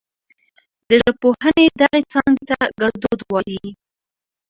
د 0.89 0.89
ژبپوهنې 1.03 1.65
دغې 1.81 2.01
څانګې 2.11 2.43
ته 2.49 2.57
ګړدود 2.79 3.19
وايي. 3.31 3.65